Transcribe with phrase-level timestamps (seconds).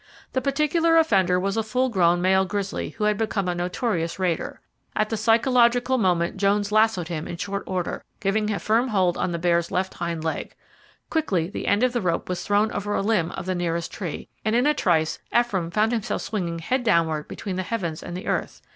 [0.33, 4.59] The particular offender was a full grown male grizzly who had become a notorious raider.
[4.95, 9.31] At the psychological moment Jones lassoed him in short order, getting a firm hold on
[9.31, 10.55] the bear's left hind leg.
[11.11, 14.27] Quickly the end of the rope was thrown over a limb of the nearest tree,
[14.43, 18.25] and in a trice Ephraim found himself swinging head downward between the heavens and the
[18.25, 18.59] earth.